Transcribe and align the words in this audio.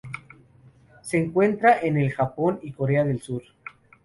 Se 1.03 1.19
encuentra 1.19 1.79
en 1.79 1.95
el 1.99 2.11
Japón 2.11 2.59
y 2.63 2.71
Corea 2.71 3.03
del 3.03 3.21
Sur. 3.21 3.43